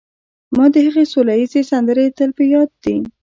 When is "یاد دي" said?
2.53-2.95